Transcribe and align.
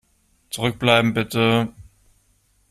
Zurückbleiben, 0.49 1.13
bitte! 1.13 1.69